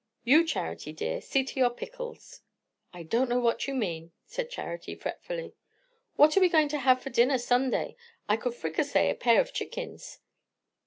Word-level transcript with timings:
You, 0.23 0.43
Charity 0.43 0.93
dear, 0.93 1.21
see 1.21 1.43
to 1.43 1.59
your 1.59 1.69
pickles." 1.69 2.41
"I 2.91 3.03
don't 3.03 3.29
know 3.29 3.39
what 3.39 3.67
you 3.67 3.75
mean," 3.75 4.13
said 4.25 4.49
Charity 4.49 4.95
fretfully. 4.95 5.53
"What 6.15 6.35
are 6.35 6.39
we 6.41 6.49
going 6.49 6.69
to 6.69 6.79
have 6.79 7.03
for 7.03 7.11
dinner, 7.11 7.37
Sunday? 7.37 7.95
I 8.27 8.35
could 8.35 8.55
fricassee 8.55 9.11
a 9.11 9.13
pair 9.13 9.39
of 9.39 9.53
chickens." 9.53 10.17